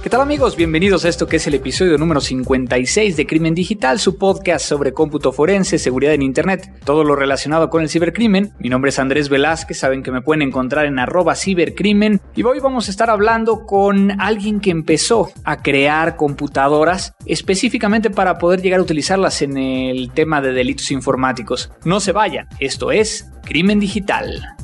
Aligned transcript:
¿Qué 0.00 0.10
tal 0.10 0.20
amigos? 0.20 0.54
Bienvenidos 0.54 1.04
a 1.04 1.08
esto 1.08 1.26
que 1.26 1.36
es 1.36 1.46
el 1.48 1.54
episodio 1.54 1.98
número 1.98 2.20
56 2.20 3.16
de 3.16 3.26
Crimen 3.26 3.52
Digital, 3.52 3.98
su 3.98 4.16
podcast 4.16 4.64
sobre 4.64 4.92
cómputo 4.92 5.32
forense, 5.32 5.76
seguridad 5.76 6.14
en 6.14 6.22
Internet, 6.22 6.70
todo 6.84 7.02
lo 7.02 7.16
relacionado 7.16 7.68
con 7.68 7.82
el 7.82 7.88
cibercrimen. 7.88 8.52
Mi 8.60 8.68
nombre 8.68 8.90
es 8.90 8.98
Andrés 9.00 9.28
Velázquez, 9.28 9.76
saben 9.76 10.04
que 10.04 10.12
me 10.12 10.22
pueden 10.22 10.42
encontrar 10.42 10.86
en 10.86 11.00
arroba 11.00 11.34
cibercrimen 11.34 12.20
y 12.36 12.44
hoy 12.44 12.60
vamos 12.60 12.86
a 12.86 12.92
estar 12.92 13.10
hablando 13.10 13.66
con 13.66 14.20
alguien 14.20 14.60
que 14.60 14.70
empezó 14.70 15.32
a 15.42 15.62
crear 15.62 16.14
computadoras 16.14 17.14
específicamente 17.26 18.08
para 18.08 18.38
poder 18.38 18.62
llegar 18.62 18.78
a 18.78 18.84
utilizarlas 18.84 19.42
en 19.42 19.58
el 19.58 20.12
tema 20.12 20.40
de 20.40 20.52
delitos 20.52 20.92
informáticos. 20.92 21.72
No 21.84 21.98
se 21.98 22.12
vayan, 22.12 22.46
esto 22.60 22.92
es 22.92 23.28
Crimen 23.44 23.80
Digital. 23.80 24.57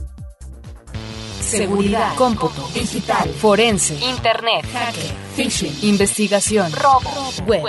Seguridad, 1.56 2.14
cómputo, 2.16 2.68
digital, 2.74 3.28
forense, 3.30 3.94
internet, 3.94 4.66
hacker, 4.72 5.12
phishing, 5.36 5.72
investigación, 5.82 6.72
robo, 6.72 7.10
web. 7.46 7.64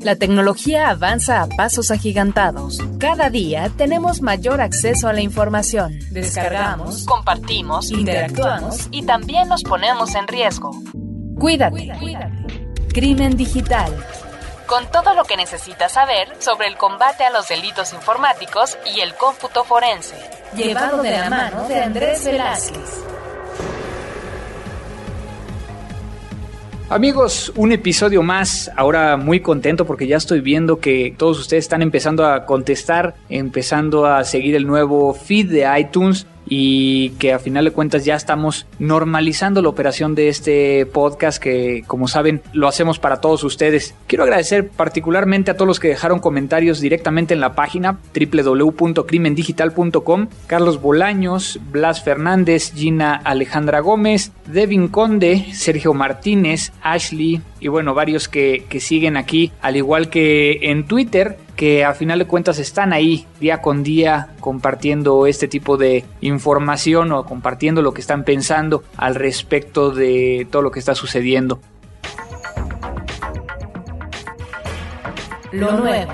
La 0.00 0.16
tecnología 0.16 0.88
avanza 0.88 1.42
a 1.42 1.46
pasos 1.46 1.90
agigantados. 1.90 2.78
Cada 2.98 3.30
día 3.30 3.70
tenemos 3.76 4.20
mayor 4.20 4.60
acceso 4.60 5.06
a 5.08 5.12
la 5.12 5.20
información. 5.20 5.98
Descargamos, 6.10 7.04
compartimos, 7.04 7.90
interactuamos 7.90 8.88
y 8.90 9.02
también 9.02 9.48
nos 9.48 9.62
ponemos 9.62 10.14
en 10.16 10.26
riesgo. 10.26 10.72
Cuídate. 11.38 11.92
Crimen 12.92 13.36
digital. 13.36 13.94
Con 14.66 14.90
todo 14.90 15.14
lo 15.14 15.24
que 15.24 15.36
necesitas 15.36 15.92
saber 15.92 16.28
sobre 16.40 16.66
el 16.66 16.76
combate 16.76 17.24
a 17.24 17.30
los 17.30 17.48
delitos 17.48 17.92
informáticos 17.92 18.76
y 18.96 19.00
el 19.00 19.14
cómputo 19.14 19.64
forense. 19.64 20.39
Llevado 20.56 21.00
de 21.02 21.10
la 21.10 21.30
mano 21.30 21.68
de 21.68 21.80
Andrés 21.80 22.24
Velázquez. 22.24 23.04
Amigos, 26.88 27.52
un 27.54 27.70
episodio 27.70 28.20
más, 28.24 28.68
ahora 28.76 29.16
muy 29.16 29.38
contento 29.38 29.86
porque 29.86 30.08
ya 30.08 30.16
estoy 30.16 30.40
viendo 30.40 30.80
que 30.80 31.14
todos 31.16 31.38
ustedes 31.38 31.64
están 31.64 31.82
empezando 31.82 32.26
a 32.26 32.46
contestar, 32.46 33.14
empezando 33.28 34.06
a 34.06 34.24
seguir 34.24 34.56
el 34.56 34.66
nuevo 34.66 35.14
feed 35.14 35.50
de 35.52 35.80
iTunes 35.80 36.26
y 36.50 37.10
que 37.10 37.32
a 37.32 37.38
final 37.38 37.64
de 37.64 37.70
cuentas 37.70 38.04
ya 38.04 38.16
estamos 38.16 38.66
normalizando 38.78 39.62
la 39.62 39.70
operación 39.70 40.16
de 40.16 40.28
este 40.28 40.84
podcast 40.84 41.42
que 41.42 41.82
como 41.86 42.08
saben 42.08 42.42
lo 42.52 42.68
hacemos 42.68 42.98
para 42.98 43.22
todos 43.22 43.42
ustedes. 43.44 43.94
Quiero 44.08 44.24
agradecer 44.24 44.68
particularmente 44.68 45.52
a 45.52 45.54
todos 45.54 45.68
los 45.68 45.80
que 45.80 45.88
dejaron 45.88 46.18
comentarios 46.18 46.80
directamente 46.80 47.32
en 47.32 47.40
la 47.40 47.54
página 47.54 47.98
www.crimendigital.com, 48.12 50.26
Carlos 50.48 50.82
Bolaños, 50.82 51.60
Blas 51.70 52.02
Fernández, 52.02 52.74
Gina 52.74 53.14
Alejandra 53.14 53.78
Gómez, 53.80 54.32
Devin 54.46 54.88
Conde, 54.88 55.46
Sergio 55.52 55.94
Martínez, 55.94 56.72
Ashley 56.82 57.40
y 57.60 57.68
bueno, 57.68 57.94
varios 57.94 58.28
que, 58.28 58.66
que 58.68 58.80
siguen 58.80 59.16
aquí, 59.16 59.52
al 59.62 59.76
igual 59.76 60.10
que 60.10 60.58
en 60.62 60.84
Twitter 60.84 61.38
que 61.60 61.84
a 61.84 61.92
final 61.92 62.18
de 62.18 62.24
cuentas 62.24 62.58
están 62.58 62.94
ahí 62.94 63.26
día 63.38 63.60
con 63.60 63.82
día 63.82 64.30
compartiendo 64.40 65.26
este 65.26 65.46
tipo 65.46 65.76
de 65.76 66.06
información 66.22 67.12
o 67.12 67.26
compartiendo 67.26 67.82
lo 67.82 67.92
que 67.92 68.00
están 68.00 68.24
pensando 68.24 68.82
al 68.96 69.14
respecto 69.14 69.90
de 69.90 70.48
todo 70.50 70.62
lo 70.62 70.70
que 70.70 70.78
está 70.78 70.94
sucediendo. 70.94 71.60
Lo 75.52 75.72
nuevo. 75.72 76.12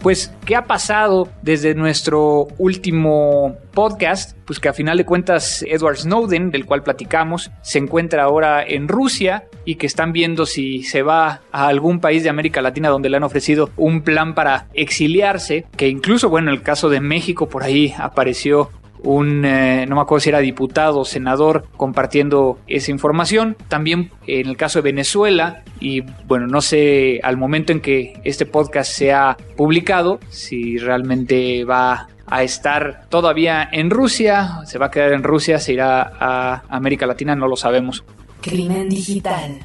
Pues, 0.00 0.32
¿qué 0.44 0.54
ha 0.54 0.64
pasado 0.64 1.28
desde 1.42 1.74
nuestro 1.74 2.46
último 2.56 3.56
podcast? 3.72 4.36
Pues 4.46 4.60
que 4.60 4.68
a 4.68 4.72
final 4.72 4.96
de 4.96 5.04
cuentas 5.04 5.64
Edward 5.66 5.98
Snowden, 5.98 6.50
del 6.50 6.66
cual 6.66 6.84
platicamos, 6.84 7.50
se 7.62 7.78
encuentra 7.78 8.22
ahora 8.22 8.62
en 8.64 8.86
Rusia 8.86 9.48
y 9.64 9.74
que 9.74 9.86
están 9.86 10.12
viendo 10.12 10.46
si 10.46 10.84
se 10.84 11.02
va 11.02 11.40
a 11.50 11.66
algún 11.66 12.00
país 12.00 12.22
de 12.22 12.30
América 12.30 12.62
Latina 12.62 12.90
donde 12.90 13.08
le 13.08 13.16
han 13.16 13.24
ofrecido 13.24 13.70
un 13.76 14.02
plan 14.02 14.34
para 14.34 14.68
exiliarse, 14.72 15.66
que 15.76 15.88
incluso, 15.88 16.28
bueno, 16.30 16.50
en 16.50 16.58
el 16.58 16.62
caso 16.62 16.88
de 16.88 17.00
México 17.00 17.48
por 17.48 17.64
ahí 17.64 17.92
apareció 17.98 18.70
un, 19.02 19.44
eh, 19.44 19.86
no 19.86 19.96
me 19.96 20.02
acuerdo 20.02 20.20
si 20.20 20.28
era 20.28 20.40
diputado 20.40 21.00
o 21.00 21.04
senador 21.04 21.66
compartiendo 21.76 22.58
esa 22.66 22.90
información. 22.90 23.56
También 23.68 24.10
en 24.26 24.48
el 24.48 24.56
caso 24.56 24.78
de 24.78 24.82
Venezuela, 24.90 25.62
y 25.80 26.02
bueno, 26.26 26.46
no 26.46 26.60
sé 26.60 27.20
al 27.22 27.36
momento 27.36 27.72
en 27.72 27.80
que 27.80 28.20
este 28.24 28.46
podcast 28.46 28.92
sea 28.92 29.36
publicado, 29.56 30.20
si 30.28 30.78
realmente 30.78 31.64
va 31.64 32.08
a 32.26 32.42
estar 32.42 33.08
todavía 33.08 33.68
en 33.72 33.90
Rusia, 33.90 34.60
se 34.64 34.78
va 34.78 34.86
a 34.86 34.90
quedar 34.90 35.12
en 35.12 35.22
Rusia, 35.22 35.58
se 35.58 35.72
irá 35.72 36.12
a 36.20 36.62
América 36.68 37.06
Latina, 37.06 37.34
no 37.34 37.48
lo 37.48 37.56
sabemos. 37.56 38.04
Crimen 38.40 38.88
digital. 38.88 39.58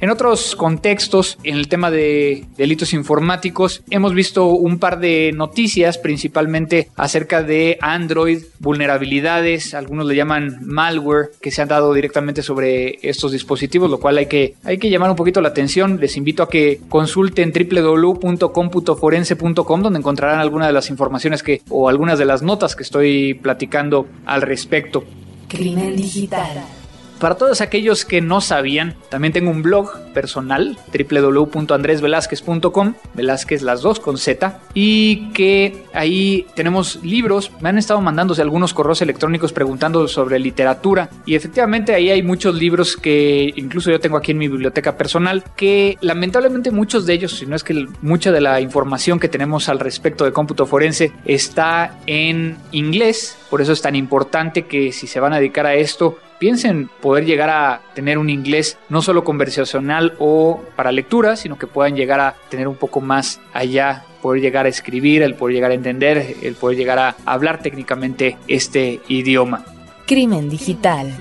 En 0.00 0.08
otros 0.08 0.56
contextos, 0.56 1.36
en 1.44 1.56
el 1.56 1.68
tema 1.68 1.90
de 1.90 2.46
delitos 2.56 2.94
informáticos, 2.94 3.82
hemos 3.90 4.14
visto 4.14 4.46
un 4.46 4.78
par 4.78 4.98
de 4.98 5.30
noticias, 5.34 5.98
principalmente 5.98 6.88
acerca 6.96 7.42
de 7.42 7.76
Android, 7.82 8.44
vulnerabilidades, 8.60 9.74
algunos 9.74 10.06
le 10.06 10.16
llaman 10.16 10.60
malware, 10.62 11.32
que 11.42 11.50
se 11.50 11.60
han 11.60 11.68
dado 11.68 11.92
directamente 11.92 12.42
sobre 12.42 12.98
estos 13.02 13.32
dispositivos, 13.32 13.90
lo 13.90 14.00
cual 14.00 14.16
hay 14.16 14.24
que, 14.24 14.54
hay 14.64 14.78
que 14.78 14.88
llamar 14.88 15.10
un 15.10 15.16
poquito 15.16 15.42
la 15.42 15.48
atención. 15.48 15.98
Les 16.00 16.16
invito 16.16 16.42
a 16.42 16.48
que 16.48 16.80
consulten 16.88 17.52
www.computoforense.com, 17.52 19.82
donde 19.82 19.98
encontrarán 19.98 20.40
algunas 20.40 20.68
de 20.68 20.72
las 20.72 20.88
informaciones 20.88 21.42
que, 21.42 21.60
o 21.68 21.90
algunas 21.90 22.18
de 22.18 22.24
las 22.24 22.40
notas 22.40 22.74
que 22.74 22.84
estoy 22.84 23.34
platicando 23.34 24.06
al 24.24 24.40
respecto. 24.40 25.04
Crimen 25.46 25.94
digital. 25.94 26.79
Para 27.20 27.34
todos 27.34 27.60
aquellos 27.60 28.06
que 28.06 28.22
no 28.22 28.40
sabían, 28.40 28.94
también 29.10 29.34
tengo 29.34 29.50
un 29.50 29.60
blog 29.60 29.90
personal, 30.14 30.78
www.andresvelazquez.com, 30.90 32.94
Velázquez 33.12 33.60
las 33.60 33.82
dos 33.82 34.00
con 34.00 34.16
Z, 34.16 34.58
y 34.72 35.28
que 35.32 35.84
ahí 35.92 36.46
tenemos 36.56 36.98
libros, 37.04 37.52
me 37.60 37.68
han 37.68 37.76
estado 37.76 38.00
mandándose 38.00 38.40
algunos 38.40 38.72
correos 38.72 39.02
electrónicos 39.02 39.52
preguntando 39.52 40.08
sobre 40.08 40.38
literatura, 40.38 41.10
y 41.26 41.34
efectivamente 41.34 41.94
ahí 41.94 42.08
hay 42.08 42.22
muchos 42.22 42.54
libros 42.54 42.96
que 42.96 43.52
incluso 43.54 43.90
yo 43.90 44.00
tengo 44.00 44.16
aquí 44.16 44.32
en 44.32 44.38
mi 44.38 44.48
biblioteca 44.48 44.96
personal, 44.96 45.44
que 45.56 45.98
lamentablemente 46.00 46.70
muchos 46.70 47.04
de 47.04 47.12
ellos, 47.12 47.32
si 47.32 47.44
no 47.44 47.54
es 47.54 47.62
que 47.62 47.86
mucha 48.00 48.32
de 48.32 48.40
la 48.40 48.62
información 48.62 49.20
que 49.20 49.28
tenemos 49.28 49.68
al 49.68 49.78
respecto 49.78 50.24
de 50.24 50.32
cómputo 50.32 50.64
forense 50.64 51.12
está 51.26 51.98
en 52.06 52.56
inglés, 52.72 53.36
por 53.50 53.60
eso 53.60 53.72
es 53.72 53.82
tan 53.82 53.94
importante 53.94 54.64
que 54.64 54.90
si 54.90 55.06
se 55.06 55.20
van 55.20 55.34
a 55.34 55.36
dedicar 55.36 55.66
a 55.66 55.74
esto, 55.74 56.16
piensen 56.40 56.90
poder 57.00 57.26
llegar 57.26 57.50
a 57.50 57.82
tener 57.94 58.18
un 58.18 58.30
inglés 58.30 58.78
no 58.88 59.02
solo 59.02 59.22
conversacional 59.22 60.14
o 60.18 60.60
para 60.74 60.90
lectura, 60.90 61.36
sino 61.36 61.56
que 61.56 61.68
puedan 61.68 61.94
llegar 61.94 62.18
a 62.18 62.34
tener 62.48 62.66
un 62.66 62.74
poco 62.74 63.00
más 63.00 63.40
allá, 63.52 64.04
poder 64.22 64.40
llegar 64.40 64.66
a 64.66 64.70
escribir, 64.70 65.22
el 65.22 65.34
poder 65.34 65.54
llegar 65.54 65.70
a 65.70 65.74
entender, 65.74 66.36
el 66.42 66.54
poder 66.54 66.78
llegar 66.78 66.98
a 66.98 67.14
hablar 67.26 67.62
técnicamente 67.62 68.38
este 68.48 69.00
idioma. 69.06 69.64
Crimen 70.06 70.48
digital. 70.48 71.14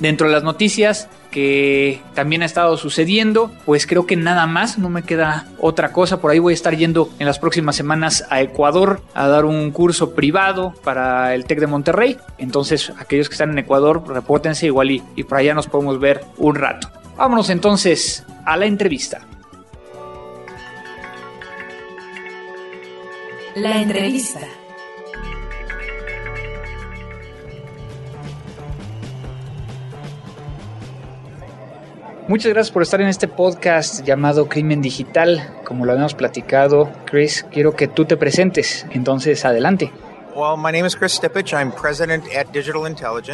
Dentro 0.00 0.26
de 0.26 0.32
las 0.32 0.42
noticias 0.42 1.08
que 1.30 2.00
también 2.14 2.42
ha 2.42 2.46
estado 2.46 2.76
sucediendo, 2.76 3.52
pues 3.66 3.86
creo 3.86 4.06
que 4.06 4.16
nada 4.16 4.46
más, 4.46 4.78
no 4.78 4.88
me 4.88 5.02
queda 5.02 5.46
otra 5.58 5.92
cosa. 5.92 6.20
Por 6.20 6.30
ahí 6.30 6.38
voy 6.38 6.52
a 6.52 6.54
estar 6.54 6.74
yendo 6.76 7.10
en 7.18 7.26
las 7.26 7.38
próximas 7.38 7.76
semanas 7.76 8.24
a 8.30 8.40
Ecuador 8.40 9.02
a 9.14 9.28
dar 9.28 9.44
un 9.44 9.70
curso 9.70 10.14
privado 10.14 10.74
para 10.82 11.34
el 11.34 11.44
TEC 11.44 11.60
de 11.60 11.66
Monterrey. 11.66 12.16
Entonces, 12.38 12.92
aquellos 12.98 13.28
que 13.28 13.34
están 13.34 13.50
en 13.50 13.58
Ecuador, 13.58 14.02
repórtense 14.08 14.66
igual 14.66 14.90
y, 14.90 15.02
y 15.16 15.24
por 15.24 15.38
allá 15.38 15.54
nos 15.54 15.66
podemos 15.66 16.00
ver 16.00 16.24
un 16.38 16.54
rato. 16.54 16.90
Vámonos 17.16 17.50
entonces 17.50 18.24
a 18.46 18.56
la 18.56 18.66
entrevista. 18.66 19.26
La 23.54 23.82
entrevista. 23.82 24.40
Muchas 32.30 32.52
gracias 32.52 32.72
por 32.72 32.82
estar 32.84 33.00
en 33.00 33.08
este 33.08 33.26
podcast 33.26 34.04
llamado 34.06 34.48
Crimen 34.48 34.80
Digital. 34.80 35.52
Como 35.64 35.84
lo 35.84 35.90
habíamos 35.90 36.14
platicado, 36.14 36.88
Chris, 37.04 37.44
quiero 37.50 37.74
que 37.74 37.88
tú 37.88 38.04
te 38.04 38.16
presentes. 38.16 38.86
Entonces, 38.92 39.44
adelante. 39.44 39.90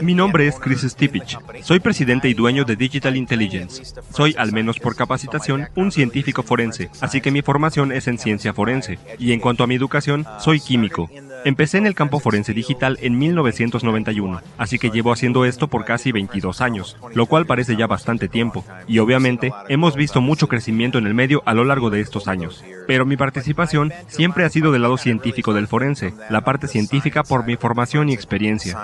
Mi 0.00 0.14
nombre 0.14 0.48
es 0.48 0.58
Chris 0.58 0.80
Stipich. 0.80 1.38
Soy 1.60 1.80
presidente 1.80 2.30
y 2.30 2.32
dueño 2.32 2.64
de 2.64 2.76
Digital 2.76 3.18
Intelligence. 3.18 3.82
Soy, 4.14 4.34
al 4.38 4.52
menos 4.52 4.78
por 4.78 4.96
capacitación, 4.96 5.68
un 5.76 5.92
científico 5.92 6.42
forense, 6.42 6.88
así 7.02 7.20
que 7.20 7.30
mi 7.30 7.42
formación 7.42 7.92
es 7.92 8.08
en 8.08 8.16
ciencia 8.16 8.54
forense. 8.54 8.98
Y 9.18 9.32
en 9.32 9.40
cuanto 9.40 9.62
a 9.62 9.66
mi 9.66 9.74
educación, 9.74 10.26
soy 10.40 10.58
químico. 10.58 11.10
Empecé 11.46 11.78
en 11.78 11.86
el 11.86 11.94
campo 11.94 12.18
forense 12.18 12.52
digital 12.52 12.98
en 13.02 13.16
1991, 13.18 14.40
así 14.58 14.80
que 14.80 14.90
llevo 14.90 15.12
haciendo 15.12 15.44
esto 15.44 15.68
por 15.68 15.84
casi 15.84 16.10
22 16.10 16.60
años, 16.60 16.96
lo 17.14 17.26
cual 17.26 17.46
parece 17.46 17.76
ya 17.76 17.86
bastante 17.86 18.26
tiempo, 18.26 18.64
y 18.88 18.98
obviamente 18.98 19.52
hemos 19.68 19.94
visto 19.94 20.20
mucho 20.20 20.48
crecimiento 20.48 20.98
en 20.98 21.06
el 21.06 21.14
medio 21.14 21.44
a 21.46 21.54
lo 21.54 21.62
largo 21.62 21.88
de 21.88 22.00
estos 22.00 22.26
años. 22.26 22.64
Pero 22.88 23.06
mi 23.06 23.16
participación 23.16 23.92
siempre 24.08 24.44
ha 24.44 24.50
sido 24.50 24.72
del 24.72 24.82
lado 24.82 24.96
científico 24.96 25.54
del 25.54 25.68
forense, 25.68 26.14
la 26.30 26.40
parte 26.40 26.66
científica 26.66 27.22
por 27.22 27.46
mi 27.46 27.54
formación 27.54 28.08
y 28.08 28.12
experiencia. 28.12 28.76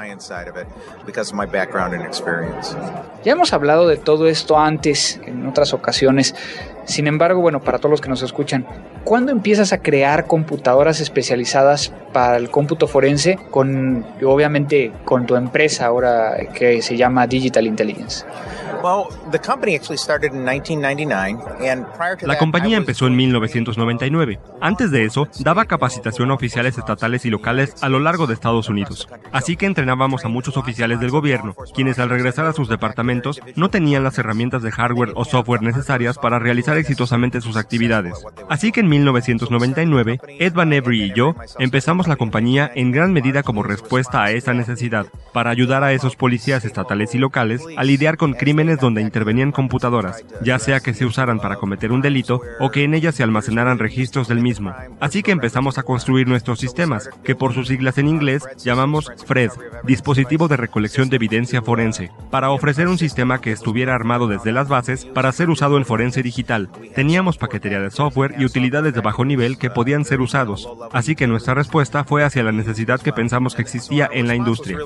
Ya 3.24 3.32
hemos 3.32 3.52
hablado 3.52 3.88
de 3.88 3.96
todo 3.96 4.28
esto 4.28 4.56
antes, 4.56 5.20
en 5.26 5.48
otras 5.48 5.74
ocasiones. 5.74 6.32
Sin 6.84 7.06
embargo, 7.06 7.40
bueno, 7.40 7.60
para 7.60 7.78
todos 7.78 7.90
los 7.90 8.00
que 8.00 8.08
nos 8.08 8.22
escuchan, 8.22 8.66
¿cuándo 9.04 9.32
empiezas 9.32 9.72
a 9.72 9.78
crear 9.78 10.26
computadoras 10.26 11.00
especializadas 11.00 11.92
para 12.12 12.36
el 12.36 12.50
cómputo 12.50 12.86
forense 12.86 13.38
con, 13.50 14.04
obviamente, 14.24 14.92
con 15.04 15.26
tu 15.26 15.36
empresa 15.36 15.86
ahora 15.86 16.36
que 16.54 16.82
se 16.82 16.96
llama 16.96 17.26
Digital 17.26 17.66
Intelligence? 17.66 18.24
La 22.22 22.38
compañía 22.38 22.76
empezó 22.76 23.06
en 23.06 23.16
1999. 23.16 24.40
Antes 24.60 24.90
de 24.90 25.04
eso, 25.04 25.28
daba 25.40 25.64
capacitación 25.66 26.30
a 26.30 26.34
oficiales 26.34 26.76
estatales 26.78 27.24
y 27.24 27.30
locales 27.30 27.74
a 27.80 27.88
lo 27.88 27.98
largo 27.98 28.26
de 28.26 28.34
Estados 28.34 28.68
Unidos. 28.68 29.08
Así 29.32 29.56
que 29.56 29.66
entrenábamos 29.66 30.24
a 30.24 30.28
muchos 30.28 30.56
oficiales 30.56 31.00
del 31.00 31.10
gobierno, 31.10 31.54
quienes 31.74 31.98
al 31.98 32.10
regresar 32.10 32.46
a 32.46 32.52
sus 32.52 32.68
departamentos 32.68 33.40
no 33.56 33.70
tenían 33.70 34.04
las 34.04 34.18
herramientas 34.18 34.62
de 34.62 34.72
hardware 34.72 35.12
o 35.14 35.24
software 35.24 35.62
necesarias 35.62 36.18
para 36.18 36.38
realizar 36.38 36.76
exitosamente 36.76 37.40
sus 37.40 37.56
actividades. 37.56 38.24
Así 38.48 38.72
que 38.72 38.80
en 38.80 38.88
1999, 38.88 40.20
Ed 40.38 40.52
Van 40.52 40.72
Every 40.72 41.02
y 41.02 41.12
yo 41.14 41.34
empezamos 41.58 42.08
la 42.08 42.16
compañía 42.16 42.70
en 42.74 42.92
gran 42.92 43.12
medida 43.12 43.42
como 43.42 43.62
respuesta 43.62 44.22
a 44.22 44.30
esa 44.30 44.54
necesidad, 44.54 45.06
para 45.32 45.50
ayudar 45.50 45.84
a 45.84 45.92
esos 45.92 46.16
policías 46.16 46.64
estatales 46.64 47.14
y 47.14 47.18
locales 47.18 47.62
a 47.76 47.84
lidiar 47.84 48.16
con 48.16 48.34
crímenes 48.34 48.71
donde 48.78 49.02
intervenían 49.02 49.52
computadoras, 49.52 50.24
ya 50.42 50.58
sea 50.58 50.80
que 50.80 50.94
se 50.94 51.04
usaran 51.04 51.38
para 51.38 51.56
cometer 51.56 51.92
un 51.92 52.00
delito 52.00 52.40
o 52.60 52.70
que 52.70 52.84
en 52.84 52.94
ellas 52.94 53.14
se 53.14 53.22
almacenaran 53.22 53.78
registros 53.78 54.28
del 54.28 54.40
mismo. 54.40 54.74
Así 55.00 55.22
que 55.22 55.32
empezamos 55.32 55.78
a 55.78 55.82
construir 55.82 56.28
nuestros 56.28 56.58
sistemas, 56.58 57.10
que 57.24 57.34
por 57.34 57.54
sus 57.54 57.68
siglas 57.68 57.98
en 57.98 58.08
inglés 58.08 58.44
llamamos 58.58 59.10
FRED, 59.26 59.50
Dispositivo 59.84 60.48
de 60.48 60.56
Recolección 60.56 61.08
de 61.08 61.16
Evidencia 61.16 61.62
Forense, 61.62 62.10
para 62.30 62.50
ofrecer 62.50 62.88
un 62.88 62.98
sistema 62.98 63.40
que 63.40 63.52
estuviera 63.52 63.94
armado 63.94 64.26
desde 64.26 64.52
las 64.52 64.68
bases 64.68 65.04
para 65.04 65.32
ser 65.32 65.50
usado 65.50 65.76
en 65.76 65.84
forense 65.84 66.22
digital. 66.22 66.70
Teníamos 66.94 67.38
paquetería 67.38 67.80
de 67.80 67.90
software 67.90 68.34
y 68.38 68.44
utilidades 68.44 68.94
de 68.94 69.00
bajo 69.00 69.24
nivel 69.24 69.58
que 69.58 69.70
podían 69.70 70.04
ser 70.04 70.20
usados, 70.20 70.68
así 70.92 71.14
que 71.14 71.26
nuestra 71.26 71.54
respuesta 71.54 72.04
fue 72.04 72.24
hacia 72.24 72.42
la 72.42 72.52
necesidad 72.52 73.00
que 73.00 73.12
pensamos 73.12 73.54
que 73.54 73.62
existía 73.62 74.08
en 74.12 74.28
la 74.28 74.34
industria 74.34 74.78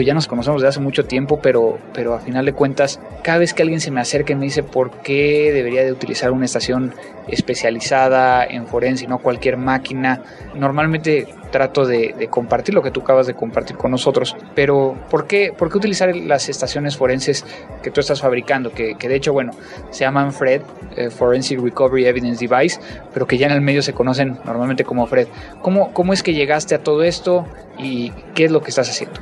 ya 0.00 0.14
nos 0.14 0.26
conocemos 0.26 0.62
de 0.62 0.68
hace 0.68 0.80
mucho 0.80 1.04
tiempo, 1.04 1.40
pero, 1.40 1.78
pero 1.92 2.14
a 2.14 2.20
final 2.20 2.44
de 2.44 2.52
cuentas, 2.52 3.00
cada 3.22 3.38
vez 3.38 3.54
que 3.54 3.62
alguien 3.62 3.80
se 3.80 3.90
me 3.90 4.00
acerca 4.00 4.32
y 4.32 4.36
me 4.36 4.44
dice 4.44 4.62
por 4.62 4.90
qué 5.02 5.52
debería 5.52 5.84
de 5.84 5.92
utilizar 5.92 6.32
una 6.32 6.44
estación 6.44 6.94
especializada 7.28 8.44
en 8.44 8.66
forense 8.66 9.04
y 9.04 9.06
no 9.06 9.18
cualquier 9.18 9.56
máquina, 9.56 10.22
normalmente 10.54 11.26
trato 11.50 11.86
de, 11.86 12.28
compartir 12.30 12.74
lo 12.74 12.82
que 12.82 12.90
tú 12.90 13.02
acabas 13.02 13.28
de 13.28 13.34
compartir 13.34 13.76
con 13.76 13.92
nosotros, 13.92 14.36
pero 14.56 14.96
¿por 15.08 15.28
qué, 15.28 15.54
por 15.56 15.70
qué 15.70 15.78
utilizar 15.78 16.14
las 16.14 16.48
estaciones 16.48 16.96
forenses 16.96 17.44
que 17.80 17.92
tú 17.92 18.00
estás 18.00 18.20
fabricando? 18.20 18.72
Que, 18.72 18.96
que 18.96 19.08
de 19.08 19.14
hecho, 19.14 19.32
bueno, 19.32 19.52
se 19.90 20.00
llaman 20.00 20.32
FRED, 20.32 20.62
eh, 20.96 21.10
Forensic 21.10 21.60
Recovery 21.60 22.06
Evidence 22.06 22.44
Device, 22.44 22.80
pero 23.12 23.26
que 23.26 23.38
ya 23.38 23.46
en 23.46 23.52
el 23.52 23.60
medio 23.60 23.82
se 23.82 23.92
conocen 23.92 24.38
normalmente 24.44 24.82
como 24.82 25.06
FRED. 25.06 25.28
¿Cómo, 25.62 25.92
¿Cómo 25.92 26.12
es 26.12 26.24
que 26.24 26.34
llegaste 26.34 26.74
a 26.74 26.82
todo 26.82 27.04
esto 27.04 27.46
y 27.78 28.10
qué 28.34 28.46
es 28.46 28.50
lo 28.50 28.60
que 28.60 28.70
estás 28.70 28.90
haciendo? 28.90 29.20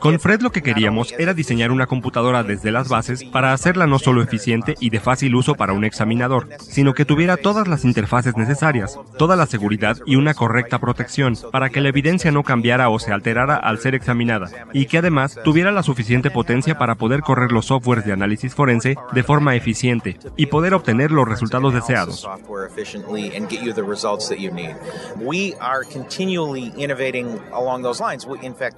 Con 0.00 0.20
Fred 0.20 0.40
lo 0.40 0.50
que 0.50 0.62
queríamos 0.62 1.14
era 1.18 1.34
diseñar 1.34 1.70
una 1.70 1.86
computadora 1.86 2.42
desde 2.42 2.70
las 2.70 2.88
bases 2.88 3.24
para 3.24 3.52
hacerla 3.52 3.86
no 3.86 3.98
solo 3.98 4.22
eficiente 4.22 4.74
y 4.80 4.90
de 4.90 5.00
fácil 5.00 5.34
uso 5.34 5.54
para 5.54 5.72
un 5.72 5.84
examinador, 5.84 6.48
sino 6.60 6.94
que 6.94 7.04
tuviera 7.04 7.36
todas 7.36 7.68
las 7.68 7.84
interfaces 7.84 8.36
necesarias, 8.36 8.98
toda 9.18 9.36
la 9.36 9.46
seguridad 9.46 9.96
y 10.06 10.16
una 10.16 10.34
correcta 10.34 10.78
protección 10.78 11.36
para 11.50 11.70
que 11.70 11.80
la 11.80 11.88
evidencia 11.88 12.30
no 12.32 12.42
cambiara 12.42 12.88
o 12.88 12.98
se 12.98 13.12
alterara 13.12 13.56
al 13.56 13.78
ser 13.78 13.94
examinada, 13.94 14.50
y 14.72 14.86
que 14.86 14.98
además 14.98 15.38
tuviera 15.44 15.70
la 15.70 15.82
suficiente 15.82 16.30
potencia 16.30 16.78
para 16.78 16.96
poder 16.96 17.20
correr 17.20 17.52
los 17.52 17.66
softwares 17.66 18.04
de 18.04 18.12
análisis 18.12 18.54
forense 18.54 18.96
de 19.12 19.22
forma 19.22 19.54
eficiente 19.54 20.18
y 20.36 20.46
poder 20.46 20.74
obtener 20.74 21.10
los 21.10 21.28
resultados 21.28 21.72
deseados. 21.72 22.28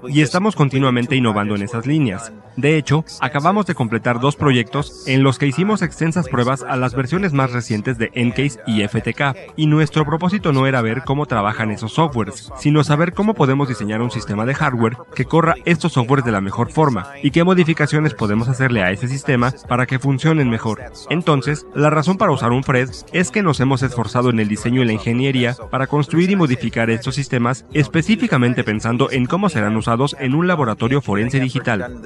Y 0.08 0.22
estamos 0.22 0.56
continuamente 0.56 1.16
innovando 1.16 1.54
en 1.54 1.62
esas 1.62 1.86
líneas. 1.86 2.32
De 2.56 2.76
hecho, 2.76 3.04
acabamos 3.20 3.66
de 3.66 3.74
completar 3.74 4.20
dos 4.20 4.36
proyectos 4.36 5.04
en 5.06 5.22
los 5.22 5.38
que 5.38 5.46
hicimos 5.46 5.82
extensas 5.82 6.28
pruebas 6.28 6.62
a 6.62 6.76
las 6.76 6.94
versiones 6.94 7.32
más 7.32 7.52
recientes 7.52 7.98
de 7.98 8.10
Encase 8.14 8.60
y 8.66 8.86
FTK, 8.86 9.54
y 9.56 9.66
nuestro 9.66 10.04
propósito 10.04 10.52
no 10.52 10.66
era 10.66 10.82
ver 10.82 11.02
cómo 11.04 11.26
trabajan 11.26 11.70
esos 11.70 11.94
softwares, 11.94 12.52
sino 12.56 12.84
saber 12.84 13.12
cómo 13.12 13.34
podemos 13.34 13.68
diseñar 13.68 14.02
un 14.02 14.10
sistema 14.10 14.46
de 14.46 14.54
hardware 14.54 14.96
que 15.14 15.24
corra 15.24 15.54
estos 15.64 15.92
softwares 15.92 16.24
de 16.24 16.32
la 16.32 16.40
mejor 16.40 16.70
forma 16.70 17.08
y 17.22 17.30
qué 17.30 17.44
modificaciones 17.44 18.14
podemos 18.14 18.48
hacerle 18.48 18.82
a 18.82 18.90
ese 18.90 19.08
sistema 19.08 19.52
para 19.68 19.86
que 19.86 19.98
funcionen 19.98 20.48
mejor. 20.48 20.82
Entonces, 21.10 21.66
la 21.74 21.90
razón 21.90 22.16
para 22.16 22.32
usar 22.32 22.52
un 22.52 22.62
FRED 22.62 22.90
es 23.12 23.30
que 23.30 23.42
nos 23.42 23.60
hemos 23.60 23.82
esforzado 23.82 24.30
en 24.30 24.40
el 24.40 24.48
diseño 24.48 24.82
y 24.82 24.86
la 24.86 24.92
ingeniería 24.92 25.56
para 25.70 25.83
construir 25.86 26.30
y 26.30 26.36
modificar 26.36 26.90
estos 26.90 27.14
sistemas 27.14 27.64
específicamente 27.72 28.64
pensando 28.64 29.10
en 29.10 29.26
cómo 29.26 29.48
serán 29.48 29.76
usados 29.76 30.16
en 30.18 30.34
un 30.34 30.46
laboratorio 30.46 31.00
forense 31.00 31.40
digital. 31.40 32.00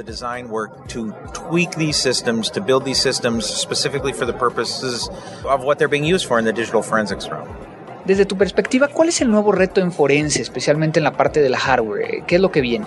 Desde 8.09 8.25
tu 8.25 8.39
perspectiva, 8.39 8.89
¿cuál 8.89 9.11
es 9.11 9.21
el 9.21 9.31
nuevo 9.31 9.53
reto 9.53 9.83
en 9.83 9.93
forense, 9.93 10.41
especialmente 10.41 10.99
en 10.99 11.05
la 11.05 11.13
parte 11.13 11.43
de 11.43 11.51
la 11.51 11.59
hardware? 11.59 12.25
¿Qué 12.27 12.37
es 12.37 12.41
lo 12.41 12.51
que 12.51 12.63
viene? 12.63 12.87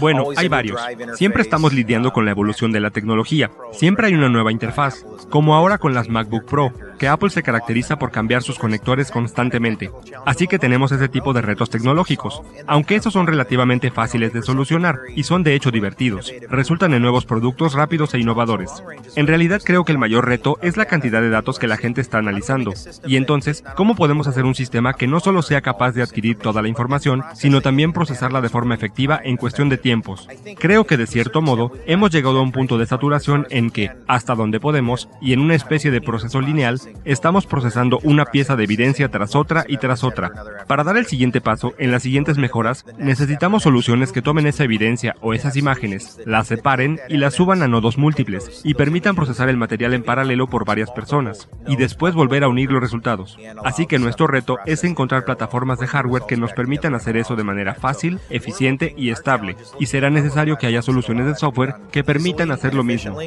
Bueno, 0.00 0.24
hay 0.34 0.48
varios. 0.48 0.80
Siempre 1.14 1.42
estamos 1.42 1.72
lidiando 1.72 2.12
con 2.12 2.24
la 2.24 2.32
evolución 2.32 2.72
de 2.72 2.80
la 2.80 2.90
tecnología. 2.90 3.52
Siempre 3.70 4.08
hay 4.08 4.14
una 4.14 4.28
nueva 4.28 4.50
interfaz, 4.50 5.06
como 5.30 5.54
ahora 5.54 5.78
con 5.78 5.94
las 5.94 6.08
MacBook 6.08 6.46
Pro, 6.46 6.72
Apple 7.08 7.30
se 7.30 7.42
caracteriza 7.42 7.98
por 7.98 8.10
cambiar 8.10 8.42
sus 8.42 8.58
conectores 8.58 9.10
constantemente. 9.10 9.90
Así 10.26 10.46
que 10.46 10.58
tenemos 10.58 10.92
ese 10.92 11.08
tipo 11.08 11.32
de 11.32 11.42
retos 11.42 11.70
tecnológicos, 11.70 12.42
aunque 12.66 12.96
esos 12.96 13.12
son 13.12 13.26
relativamente 13.26 13.90
fáciles 13.90 14.32
de 14.32 14.42
solucionar 14.42 15.00
y 15.14 15.22
son 15.24 15.42
de 15.42 15.54
hecho 15.54 15.70
divertidos. 15.70 16.32
Resultan 16.48 16.94
en 16.94 17.02
nuevos 17.02 17.24
productos 17.24 17.74
rápidos 17.74 18.14
e 18.14 18.18
innovadores. 18.18 18.82
En 19.16 19.26
realidad 19.26 19.62
creo 19.64 19.84
que 19.84 19.92
el 19.92 19.98
mayor 19.98 20.26
reto 20.26 20.58
es 20.62 20.76
la 20.76 20.86
cantidad 20.86 21.20
de 21.20 21.30
datos 21.30 21.58
que 21.58 21.66
la 21.68 21.76
gente 21.76 22.00
está 22.00 22.18
analizando. 22.18 22.72
Y 23.06 23.16
entonces, 23.16 23.64
¿cómo 23.76 23.94
podemos 23.94 24.26
hacer 24.26 24.44
un 24.44 24.54
sistema 24.54 24.94
que 24.94 25.06
no 25.06 25.20
solo 25.20 25.42
sea 25.42 25.60
capaz 25.60 25.92
de 25.92 26.02
adquirir 26.02 26.38
toda 26.38 26.62
la 26.62 26.68
información, 26.68 27.22
sino 27.34 27.60
también 27.60 27.92
procesarla 27.92 28.40
de 28.40 28.48
forma 28.48 28.74
efectiva 28.74 29.20
en 29.22 29.36
cuestión 29.36 29.68
de 29.68 29.78
tiempos? 29.78 30.28
Creo 30.58 30.84
que 30.84 30.96
de 30.96 31.06
cierto 31.06 31.42
modo 31.42 31.72
hemos 31.86 32.10
llegado 32.10 32.38
a 32.38 32.42
un 32.42 32.52
punto 32.52 32.78
de 32.78 32.86
saturación 32.86 33.46
en 33.50 33.70
que, 33.70 33.90
hasta 34.06 34.34
donde 34.34 34.60
podemos, 34.60 35.08
y 35.20 35.32
en 35.32 35.40
una 35.40 35.54
especie 35.54 35.90
de 35.90 36.00
proceso 36.00 36.40
lineal, 36.40 36.80
estamos 37.04 37.46
procesando 37.46 37.98
una 38.02 38.26
pieza 38.26 38.56
de 38.56 38.64
evidencia 38.64 39.08
tras 39.08 39.34
otra 39.34 39.64
y 39.68 39.78
tras 39.78 40.04
otra. 40.04 40.32
Para 40.66 40.84
dar 40.84 40.96
el 40.96 41.06
siguiente 41.06 41.40
paso, 41.40 41.74
en 41.78 41.90
las 41.90 42.02
siguientes 42.02 42.38
mejoras, 42.38 42.84
necesitamos 42.98 43.62
soluciones 43.62 44.12
que 44.12 44.22
tomen 44.22 44.46
esa 44.46 44.64
evidencia 44.64 45.16
o 45.20 45.34
esas 45.34 45.56
imágenes, 45.56 46.20
las 46.24 46.48
separen 46.48 47.00
y 47.08 47.16
las 47.16 47.34
suban 47.34 47.62
a 47.62 47.68
nodos 47.68 47.98
múltiples, 47.98 48.62
y 48.64 48.74
permitan 48.74 49.14
procesar 49.14 49.48
el 49.48 49.56
material 49.56 49.94
en 49.94 50.02
paralelo 50.02 50.46
por 50.46 50.64
varias 50.64 50.90
personas 50.90 51.48
y 51.66 51.76
después 51.76 52.14
volver 52.14 52.44
a 52.44 52.48
unir 52.48 52.70
los 52.70 52.82
resultados. 52.82 53.38
Así 53.64 53.86
que 53.86 53.98
nuestro 53.98 54.26
reto 54.26 54.58
es 54.66 54.84
encontrar 54.84 55.24
plataformas 55.24 55.78
de 55.78 55.86
hardware 55.86 56.24
que 56.26 56.36
nos 56.36 56.52
permitan 56.52 56.94
hacer 56.94 57.16
eso 57.16 57.36
de 57.36 57.44
manera 57.44 57.74
fácil, 57.74 58.20
eficiente 58.30 58.94
y 58.96 59.10
estable. 59.10 59.56
Y 59.78 59.86
será 59.86 60.10
necesario 60.10 60.56
que 60.56 60.66
haya 60.66 60.82
soluciones 60.82 61.26
de 61.26 61.34
software 61.34 61.74
que 61.90 62.04
permitan 62.04 62.50
hacer 62.50 62.74
lo 62.74 62.84
mismo. 62.84 63.18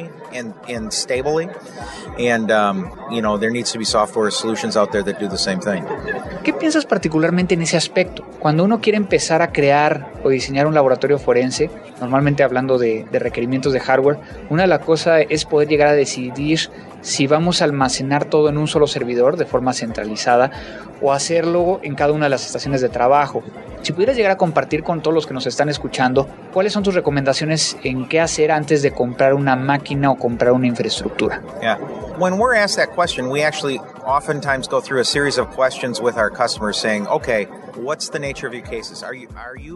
¿Qué 6.42 6.52
piensas 6.52 6.86
particularmente 6.86 7.54
en 7.54 7.62
ese 7.62 7.76
aspecto? 7.76 8.24
Cuando 8.38 8.64
uno 8.64 8.80
quiere 8.80 8.96
empezar 8.96 9.42
a 9.42 9.52
crear 9.52 10.12
o 10.22 10.28
diseñar 10.28 10.66
un 10.66 10.74
laboratorio 10.74 11.18
forense, 11.18 11.70
normalmente 12.00 12.42
hablando 12.42 12.78
de 12.78 13.06
requerimientos 13.12 13.72
de 13.72 13.80
hardware, 13.80 14.18
una 14.50 14.62
de 14.62 14.68
las 14.68 14.80
cosas 14.80 15.22
es 15.28 15.44
poder 15.44 15.68
llegar 15.68 15.88
a 15.88 15.94
decidir 15.94 16.70
si 17.06 17.28
vamos 17.28 17.62
a 17.62 17.66
almacenar 17.66 18.24
todo 18.24 18.48
en 18.48 18.58
un 18.58 18.66
solo 18.66 18.88
servidor 18.88 19.36
de 19.36 19.46
forma 19.46 19.72
centralizada 19.72 20.50
o 21.00 21.12
hacerlo 21.12 21.78
en 21.84 21.94
cada 21.94 22.12
una 22.12 22.26
de 22.26 22.30
las 22.30 22.44
estaciones 22.44 22.80
de 22.80 22.88
trabajo. 22.88 23.44
Si 23.82 23.92
pudieras 23.92 24.16
llegar 24.16 24.32
a 24.32 24.36
compartir 24.36 24.82
con 24.82 25.00
todos 25.02 25.14
los 25.14 25.24
que 25.24 25.32
nos 25.32 25.46
están 25.46 25.68
escuchando, 25.68 26.26
¿cuáles 26.52 26.72
son 26.72 26.82
tus 26.82 26.96
recomendaciones 26.96 27.76
en 27.84 28.08
qué 28.08 28.20
hacer 28.20 28.50
antes 28.50 28.82
de 28.82 28.90
comprar 28.90 29.34
una 29.34 29.54
máquina 29.54 30.10
o 30.10 30.16
comprar 30.16 30.52
una 30.52 30.66
infraestructura? 30.66 31.40
Yeah. 31.60 31.78
When 32.18 32.38
we're 32.38 32.56
asked 32.56 32.84
that 32.84 32.92
question, 32.96 33.30
we 33.30 33.44
actually 33.44 33.78
oftentimes 34.04 34.66
go 34.66 34.80
through 34.80 35.00
a 35.00 35.04
series 35.04 35.38
of 35.38 35.46
questions 35.54 36.00
with 36.00 36.16
our 36.16 36.30
customers 36.30 36.76
saying, 36.76 37.06
okay, 37.06 37.46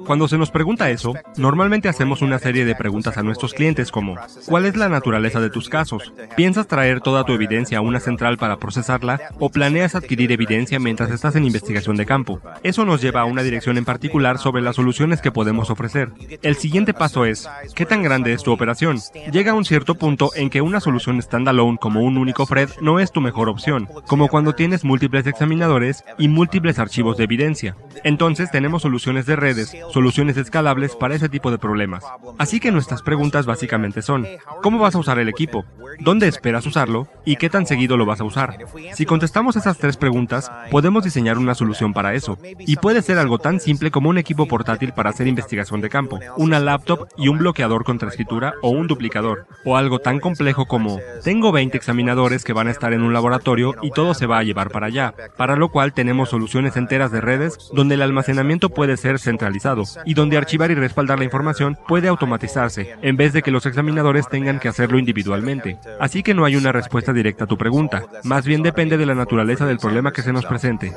cuando 0.07 0.29
se 0.29 0.39
nos 0.39 0.51
pregunta 0.51 0.91
eso, 0.91 1.15
normalmente 1.37 1.89
hacemos 1.89 2.23
una 2.23 2.39
serie 2.39 2.65
de 2.65 2.75
preguntas 2.75 3.17
a 3.17 3.23
nuestros 3.23 3.55
clientes 3.55 3.91
como, 3.91 4.17
¿cuál 4.47 4.67
es 4.67 4.77
la 4.77 4.89
naturaleza 4.89 5.41
de 5.41 5.51
tus 5.51 5.69
casos? 5.69 6.13
¿Piensas 6.37 6.67
traer 6.67 7.01
toda 7.01 7.25
tu 7.25 7.33
evidencia 7.33 7.79
a 7.79 7.83
una 7.83 8.01
central 8.01 8.39
para 8.39 8.59
procesarla 8.59 9.21
o 9.39 9.51
planeas 9.51 9.95
adquirir 9.95 10.33
evidencia 10.33 10.79
mientras 10.79 11.11
estás 11.11 11.37
en 11.37 11.45
investigación 11.45 11.97
de 11.97 12.07
campo? 12.07 12.41
Eso 12.63 12.85
nos 12.85 13.01
lleva 13.01 13.23
a 13.23 13.27
una 13.27 13.43
dirección 13.43 13.79
en 13.79 13.85
particular 13.85 14.39
sobre 14.39 14.63
las 14.63 14.77
soluciones 14.77 15.21
que 15.21 15.33
podemos 15.33 15.71
ofrecer. 15.71 16.11
El 16.43 16.57
siguiente 16.57 16.95
paso 16.95 17.25
es, 17.25 17.49
¿qué 17.75 17.87
tan 17.87 18.03
grande 18.03 18.33
es 18.33 18.43
tu 18.43 18.53
operación? 18.53 18.99
Llega 19.33 19.53
a 19.53 19.55
un 19.55 19.65
cierto 19.65 19.95
punto 19.95 20.31
en 20.35 20.51
que 20.51 20.61
una 20.61 20.81
solución 20.81 21.21
standalone 21.21 21.79
como 21.79 22.01
un 22.01 22.17
único 22.17 22.47
Fred 22.47 22.71
no 22.81 23.01
es 23.01 23.13
tu 23.13 23.21
mejor 23.21 23.49
opción, 23.49 23.89
como 24.07 24.29
cuando 24.29 24.55
tienes 24.55 24.85
múltiples 24.85 25.27
examinadores 25.27 26.05
y 26.19 26.29
múltiples 26.29 26.79
archivos 26.79 27.17
de 27.17 27.25
evidencia. 27.25 27.77
Entonces 28.05 28.51
tenemos 28.51 28.83
soluciones 28.83 29.27
de 29.27 29.37
redes, 29.37 29.77
soluciones 29.93 30.37
escalables 30.37 30.97
para 30.97 31.15
ese 31.15 31.29
tipo 31.29 31.51
de 31.51 31.59
problemas. 31.59 32.05
Así 32.39 32.61
que 32.61 32.71
nuestras 32.71 33.03
preguntas 33.03 33.47
básicamente 33.47 34.03
son, 34.03 34.27
¿cómo 34.63 34.79
vas 34.79 34.95
a 34.95 34.99
usar 34.99 35.19
el 35.19 35.29
equipo? 35.29 35.65
¿Dónde 35.99 36.29
esperas 36.29 36.67
usarlo? 36.67 37.09
¿Y 37.25 37.37
qué 37.37 37.51
tan 37.51 37.67
seguido 37.67 37.97
lo 37.97 38.07
vas 38.07 38.21
a 38.21 38.25
usar? 38.25 38.59
Si 38.95 39.07
contestamos 39.07 39.57
esas 39.57 39.79
tres 39.79 39.97
preguntas, 39.97 40.51
podemos 40.71 41.05
diseñar 41.05 41.39
una 41.39 41.55
solución 41.55 41.93
para 41.93 42.15
eso. 42.15 42.39
Y 42.61 42.77
puede 42.77 43.03
ser 43.03 43.19
algo 43.19 43.39
tan 43.39 43.61
simple 43.61 43.91
como 43.91 44.09
un 44.09 44.19
equipo 44.19 44.47
portátil 44.47 44.93
para 44.93 45.11
hacer 45.11 45.27
investigación 45.27 45.81
de 45.81 45.91
campo, 45.91 46.21
una 46.37 46.61
laptop 46.61 47.09
y 47.17 47.29
un 47.29 47.39
bloqueador 47.39 47.85
contra 47.85 48.09
escritura 48.09 48.55
o 48.63 48.71
un 48.71 48.87
duplicador. 48.87 49.47
O 49.65 49.77
algo 49.77 49.99
tan 49.99 50.21
complejo 50.21 50.67
como, 50.67 50.99
tengo 51.23 51.53
20 51.53 51.77
examinadores 51.77 52.45
que 52.45 52.53
van 52.53 52.69
a 52.69 52.71
estar 52.71 52.93
en 52.93 53.03
un 53.03 53.13
laboratorio 53.13 53.75
y 53.83 53.91
todo 53.91 54.15
se 54.15 54.27
va 54.27 54.39
a 54.39 54.43
llevar 54.43 54.71
para 54.71 54.87
allá, 54.87 55.15
para 55.37 55.57
lo 55.57 55.71
cual 55.71 55.93
tenemos 55.93 56.31
soluciones 56.31 56.77
enteras 56.77 57.11
de 57.13 57.21
redes 57.21 57.59
donde 57.81 57.95
el 57.95 58.03
almacenamiento 58.03 58.69
puede 58.69 58.99
ser 58.99 59.19
centralizado 59.19 59.85
y 60.05 60.13
donde 60.13 60.37
archivar 60.37 60.71
y 60.71 60.75
respaldar 60.75 61.19
la 61.19 61.25
información 61.25 61.79
puede 61.89 62.09
automatizarse, 62.09 62.95
en 63.01 63.17
vez 63.17 63.33
de 63.33 63.41
que 63.41 63.51
los 63.51 63.65
examinadores 63.65 64.29
tengan 64.29 64.61
que 64.61 64.69
hacerlo 64.69 64.99
individualmente. 64.99 65.79
Así 65.99 66.23
que 66.23 66.35
no 66.35 66.45
hay 66.45 66.57
una 66.57 66.73
respuesta 66.73 67.15
directa 67.15 67.45
a 67.45 67.47
tu 67.47 67.57
pregunta, 67.57 68.05
más 68.23 68.45
bien 68.45 68.63
depende 68.63 68.99
de 68.99 69.07
la 69.07 69.15
naturaleza 69.15 69.65
del 69.65 69.79
problema 69.79 70.13
que 70.13 70.21
se 70.21 70.31
nos 70.31 70.45
presente. 70.45 70.93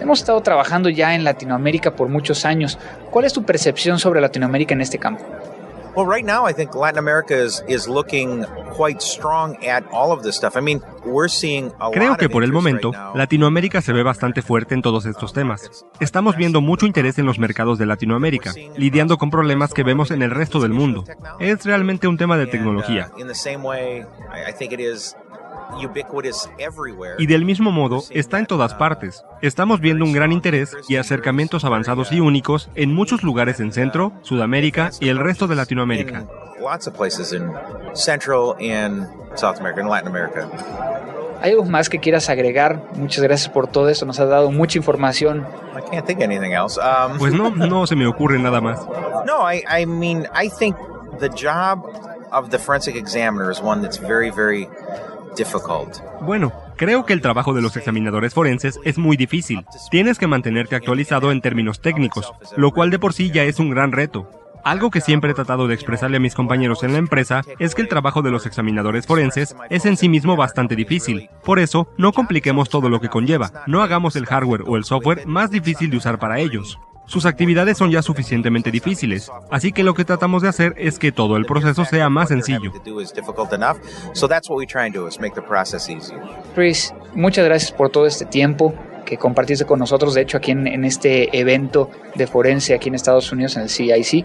Hemos 0.00 0.20
estado 0.20 0.40
trabajando 0.40 0.88
ya 0.88 1.14
en 1.14 1.24
Latinoamérica 1.24 1.94
por 1.94 2.08
muchos 2.08 2.46
años. 2.46 2.78
¿Cuál 3.10 3.26
es 3.26 3.34
tu 3.34 3.44
percepción 3.44 3.98
sobre 3.98 4.22
Latinoamérica 4.22 4.72
en 4.72 4.80
este 4.80 4.98
campo? 4.98 5.26
Well, 5.96 6.06
right 6.06 6.24
now, 6.24 6.44
I 6.44 6.52
think 6.52 6.74
Latin 6.74 6.98
America 6.98 7.34
is, 7.34 7.62
is 7.68 7.86
looking 7.86 8.44
quite 8.72 9.00
strong 9.00 9.56
at 9.64 9.84
all 9.92 10.10
of 10.10 10.24
this 10.24 10.34
stuff. 10.34 10.56
I 10.56 10.60
mean, 10.60 10.82
we're 11.04 11.28
seeing 11.28 11.72
a 11.78 11.90
Creo 11.92 12.16
que 12.16 12.28
por 12.28 12.42
el 12.42 12.52
momento, 12.52 12.90
Latinoamérica 13.14 13.80
se 13.80 13.92
ve 13.92 14.02
bastante 14.02 14.42
fuerte 14.42 14.74
en 14.74 14.82
todos 14.82 15.06
estos 15.06 15.32
temas. 15.32 15.86
Estamos 16.00 16.36
viendo 16.36 16.60
mucho 16.60 16.86
interés 16.86 17.18
en 17.18 17.26
los 17.26 17.38
mercados 17.38 17.78
de 17.78 17.86
Latinoamérica, 17.86 18.52
lidiando 18.76 19.18
con 19.18 19.30
problemas 19.30 19.72
que 19.72 19.84
vemos 19.84 20.10
en 20.10 20.22
el 20.22 20.32
resto 20.32 20.58
del 20.58 20.72
mundo. 20.72 21.04
Es 21.38 21.64
realmente 21.64 22.08
un 22.08 22.16
tema 22.16 22.36
de 22.36 22.48
tecnología. 22.48 23.10
Y 27.18 27.26
del 27.26 27.44
mismo 27.44 27.70
modo, 27.70 28.02
está 28.10 28.38
en 28.38 28.46
todas 28.46 28.74
partes. 28.74 29.24
Estamos 29.42 29.80
viendo 29.80 30.04
un 30.04 30.12
gran 30.12 30.32
interés 30.32 30.76
y 30.88 30.96
acercamientos 30.96 31.64
avanzados 31.64 32.12
y 32.12 32.20
únicos 32.20 32.68
en 32.74 32.94
muchos 32.94 33.22
lugares 33.22 33.60
en 33.60 33.72
Centro, 33.72 34.12
Sudamérica 34.22 34.90
y 35.00 35.08
el 35.08 35.18
resto 35.18 35.46
de 35.46 35.56
Latinoamérica. 35.56 36.24
¿Hay 41.42 41.50
algo 41.50 41.64
más 41.64 41.88
que 41.90 41.98
quieras 41.98 42.30
agregar? 42.30 42.82
Muchas 42.94 43.22
gracias 43.22 43.52
por 43.52 43.66
todo 43.66 43.88
esto, 43.88 44.06
nos 44.06 44.18
has 44.18 44.28
dado 44.28 44.50
mucha 44.50 44.78
información. 44.78 45.46
Um, 45.76 47.18
pues 47.18 47.34
no, 47.34 47.50
no 47.50 47.86
se 47.86 47.96
me 47.96 48.06
ocurre 48.06 48.38
nada 48.38 48.60
más. 48.60 48.80
No, 49.24 49.50
I, 49.50 49.64
I 49.66 49.86
mean, 49.86 50.26
I 50.34 50.50
think 50.50 50.76
the 51.18 51.30
job 51.30 51.82
of 52.30 52.50
the 52.50 52.58
forensic 52.58 52.94
examiner 52.94 53.50
is 53.50 53.58
one 53.60 53.80
that's 53.80 53.96
very, 53.98 54.30
very 54.30 54.68
bueno, 56.20 56.52
creo 56.76 57.04
que 57.04 57.12
el 57.12 57.20
trabajo 57.20 57.54
de 57.54 57.62
los 57.62 57.76
examinadores 57.76 58.34
forenses 58.34 58.80
es 58.84 58.98
muy 58.98 59.16
difícil. 59.16 59.64
Tienes 59.90 60.18
que 60.18 60.26
mantenerte 60.26 60.76
actualizado 60.76 61.32
en 61.32 61.40
términos 61.40 61.80
técnicos, 61.80 62.32
lo 62.56 62.70
cual 62.72 62.90
de 62.90 62.98
por 62.98 63.12
sí 63.12 63.30
ya 63.30 63.44
es 63.44 63.58
un 63.58 63.70
gran 63.70 63.92
reto. 63.92 64.30
Algo 64.64 64.90
que 64.90 65.02
siempre 65.02 65.30
he 65.30 65.34
tratado 65.34 65.68
de 65.68 65.74
expresarle 65.74 66.16
a 66.16 66.20
mis 66.20 66.34
compañeros 66.34 66.82
en 66.82 66.92
la 66.92 66.98
empresa 66.98 67.42
es 67.58 67.74
que 67.74 67.82
el 67.82 67.88
trabajo 67.88 68.22
de 68.22 68.30
los 68.30 68.46
examinadores 68.46 69.06
forenses 69.06 69.54
es 69.68 69.84
en 69.84 69.98
sí 69.98 70.08
mismo 70.08 70.36
bastante 70.36 70.74
difícil. 70.74 71.28
Por 71.44 71.58
eso, 71.58 71.88
no 71.98 72.12
compliquemos 72.12 72.70
todo 72.70 72.88
lo 72.88 72.98
que 72.98 73.10
conlleva, 73.10 73.64
no 73.66 73.82
hagamos 73.82 74.16
el 74.16 74.24
hardware 74.24 74.62
o 74.66 74.76
el 74.76 74.84
software 74.84 75.26
más 75.26 75.50
difícil 75.50 75.90
de 75.90 75.98
usar 75.98 76.18
para 76.18 76.38
ellos. 76.38 76.78
Sus 77.06 77.26
actividades 77.26 77.76
son 77.76 77.90
ya 77.90 78.02
suficientemente 78.02 78.70
difíciles, 78.70 79.30
así 79.50 79.72
que 79.72 79.82
lo 79.82 79.94
que 79.94 80.04
tratamos 80.04 80.42
de 80.42 80.48
hacer 80.48 80.74
es 80.78 80.98
que 80.98 81.12
todo 81.12 81.36
el 81.36 81.44
proceso 81.44 81.84
sea 81.84 82.08
más 82.08 82.28
sencillo. 82.28 82.72
Chris, 86.54 86.94
muchas 87.14 87.44
gracias 87.44 87.72
por 87.72 87.90
todo 87.90 88.06
este 88.06 88.24
tiempo 88.24 88.74
que 89.04 89.18
compartiste 89.18 89.66
con 89.66 89.78
nosotros, 89.78 90.14
de 90.14 90.22
hecho 90.22 90.38
aquí 90.38 90.52
en, 90.52 90.66
en, 90.66 90.84
este 90.84 91.38
evento 91.38 91.90
de 92.14 92.26
forense 92.26 92.74
aquí 92.74 92.88
en 92.88 92.94
Estados 92.94 93.30
Unidos, 93.32 93.56
en 93.56 93.64
el 93.64 93.68
CIC. 93.68 94.24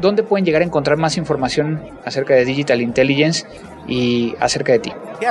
¿Dónde 0.00 0.22
pueden 0.22 0.44
llegar 0.44 0.62
a 0.62 0.64
encontrar 0.64 0.96
más 0.98 1.16
información 1.16 1.80
acerca 2.04 2.34
de 2.34 2.44
Digital 2.44 2.80
Intelligence 2.80 3.46
y 3.86 4.34
acerca 4.40 4.72
de 4.72 4.80
ti? 4.80 4.92
Uh, 5.20 5.26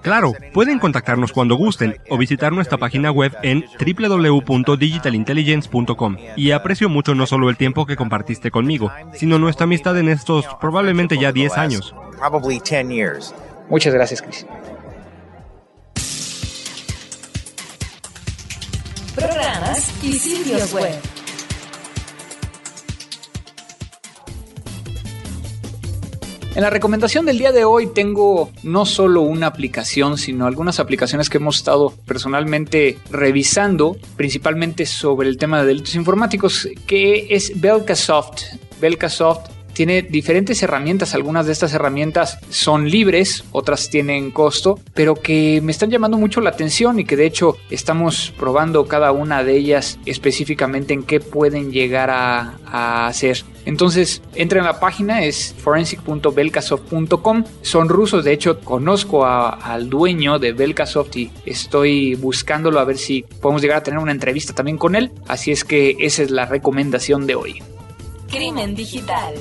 claro, 0.00 0.32
pueden 0.52 0.78
contactarnos 0.78 1.32
cuando 1.32 1.56
gusten 1.56 1.98
o 2.08 2.16
visitar 2.16 2.52
nuestra 2.52 2.78
página 2.78 3.10
web 3.10 3.36
en 3.42 3.64
www.digitalintelligence.com. 3.78 6.16
Y 6.36 6.52
aprecio 6.52 6.88
mucho 6.88 7.14
no 7.14 7.26
solo 7.26 7.50
el 7.50 7.56
tiempo 7.56 7.86
que 7.86 7.96
compartiste 7.96 8.50
conmigo, 8.50 8.90
sino 9.12 9.38
nuestra 9.38 9.64
amistad 9.64 9.98
en 9.98 10.08
estos 10.08 10.46
probablemente 10.60 11.18
ya 11.18 11.32
10 11.32 11.58
años. 11.58 11.94
Muchas 13.68 13.92
gracias, 13.92 14.22
Chris. 14.22 14.46
Programas 19.14 20.04
y 20.04 20.12
sitios 20.12 20.72
web. 20.72 21.13
En 26.54 26.62
la 26.62 26.70
recomendación 26.70 27.26
del 27.26 27.38
día 27.38 27.50
de 27.50 27.64
hoy 27.64 27.88
tengo 27.88 28.52
no 28.62 28.86
solo 28.86 29.22
una 29.22 29.48
aplicación, 29.48 30.16
sino 30.16 30.46
algunas 30.46 30.78
aplicaciones 30.78 31.28
que 31.28 31.38
hemos 31.38 31.56
estado 31.56 31.92
personalmente 32.06 32.96
revisando, 33.10 33.96
principalmente 34.16 34.86
sobre 34.86 35.28
el 35.28 35.36
tema 35.36 35.60
de 35.60 35.66
delitos 35.66 35.96
informáticos, 35.96 36.68
que 36.86 37.26
es 37.30 37.60
Belkasoft. 37.60 38.42
Belkasoft 38.80 39.50
tiene 39.74 40.02
diferentes 40.02 40.62
herramientas. 40.62 41.14
Algunas 41.14 41.46
de 41.46 41.52
estas 41.52 41.74
herramientas 41.74 42.38
son 42.48 42.88
libres, 42.88 43.44
otras 43.52 43.90
tienen 43.90 44.30
costo, 44.30 44.78
pero 44.94 45.14
que 45.16 45.60
me 45.62 45.72
están 45.72 45.90
llamando 45.90 46.16
mucho 46.16 46.40
la 46.40 46.50
atención 46.50 46.98
y 46.98 47.04
que 47.04 47.16
de 47.16 47.26
hecho 47.26 47.56
estamos 47.70 48.32
probando 48.38 48.86
cada 48.86 49.12
una 49.12 49.44
de 49.44 49.56
ellas 49.56 49.98
específicamente 50.06 50.94
en 50.94 51.02
qué 51.02 51.20
pueden 51.20 51.72
llegar 51.72 52.10
a, 52.10 52.54
hacer. 53.06 53.44
Entonces, 53.66 54.20
entra 54.34 54.58
en 54.58 54.64
la 54.64 54.80
página, 54.80 55.24
es 55.24 55.54
forensic.belkasoft.com. 55.58 57.44
Son 57.62 57.88
rusos, 57.88 58.24
de 58.24 58.32
hecho, 58.32 58.60
conozco 58.60 59.24
al 59.24 59.88
dueño 59.88 60.38
de 60.38 60.52
Belkasoft 60.52 61.16
y 61.16 61.30
estoy 61.46 62.14
buscándolo 62.16 62.80
a 62.80 62.84
ver 62.84 62.98
si 62.98 63.22
podemos 63.40 63.62
llegar 63.62 63.78
a 63.78 63.82
tener 63.82 64.00
una 64.00 64.12
entrevista 64.12 64.54
también 64.54 64.76
con 64.76 64.96
él. 64.96 65.12
Así 65.28 65.50
es 65.50 65.64
que 65.64 65.96
esa 66.00 66.22
es 66.22 66.30
la 66.30 66.46
recomendación 66.46 67.26
de 67.26 67.36
hoy. 67.36 67.62
Crimen 68.28 68.74
digital 68.74 69.34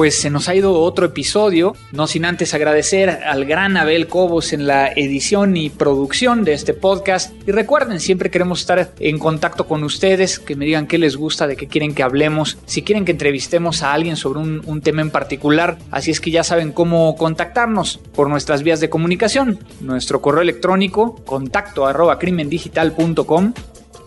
pues 0.00 0.18
se 0.18 0.30
nos 0.30 0.48
ha 0.48 0.54
ido 0.54 0.80
otro 0.80 1.04
episodio, 1.04 1.76
no 1.92 2.06
sin 2.06 2.24
antes 2.24 2.54
agradecer 2.54 3.10
al 3.10 3.44
gran 3.44 3.76
Abel 3.76 4.06
Cobos 4.06 4.54
en 4.54 4.66
la 4.66 4.88
edición 4.88 5.58
y 5.58 5.68
producción 5.68 6.42
de 6.42 6.54
este 6.54 6.72
podcast. 6.72 7.34
Y 7.46 7.50
recuerden, 7.50 8.00
siempre 8.00 8.30
queremos 8.30 8.60
estar 8.60 8.92
en 8.98 9.18
contacto 9.18 9.66
con 9.66 9.84
ustedes, 9.84 10.38
que 10.38 10.56
me 10.56 10.64
digan 10.64 10.86
qué 10.86 10.96
les 10.96 11.18
gusta, 11.18 11.46
de 11.46 11.54
qué 11.54 11.66
quieren 11.66 11.94
que 11.94 12.02
hablemos, 12.02 12.56
si 12.64 12.80
quieren 12.80 13.04
que 13.04 13.12
entrevistemos 13.12 13.82
a 13.82 13.92
alguien 13.92 14.16
sobre 14.16 14.38
un, 14.38 14.80
tema 14.80 15.02
en 15.02 15.10
particular. 15.10 15.76
Así 15.90 16.10
es 16.10 16.22
que 16.22 16.30
ya 16.30 16.44
saben 16.44 16.72
cómo 16.72 17.14
contactarnos 17.16 17.98
por 17.98 18.30
nuestras 18.30 18.62
vías 18.62 18.80
de 18.80 18.88
comunicación. 18.88 19.58
Nuestro 19.82 20.22
correo 20.22 20.40
electrónico, 20.40 21.16
contacto 21.26 21.86
arroba 21.86 22.18
crimendigital.com 22.18 23.52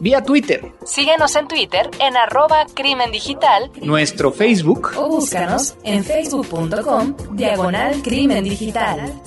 vía 0.03 0.22
Twitter. 0.22 0.72
Síguenos 0.86 1.36
en 1.38 1.48
Twitter 1.48 1.89
en 2.00 2.17
arroba 2.17 2.65
crimen 2.74 3.10
digital, 3.12 3.72
nuestro 3.81 4.33
Facebook 4.33 4.91
o 4.98 5.07
búscanos 5.07 5.75
en 5.83 6.03
facebook.com 6.03 7.15
diagonal 7.31 8.01
crimen 8.03 8.43
digital. 8.43 9.22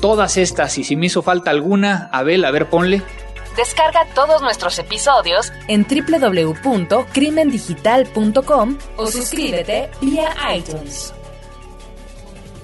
Todas 0.00 0.36
estas 0.36 0.76
y 0.78 0.84
si 0.84 0.96
me 0.96 1.06
hizo 1.06 1.22
falta 1.22 1.52
alguna, 1.52 2.10
Abel, 2.12 2.44
a 2.44 2.50
ver, 2.50 2.68
ponle. 2.68 3.02
Descarga 3.56 4.04
todos 4.14 4.42
nuestros 4.42 4.76
episodios 4.80 5.52
en 5.68 5.86
www.crimendigital.com 5.86 8.78
o 8.96 9.06
suscríbete 9.06 9.90
vía 10.00 10.34
iTunes. 10.54 11.14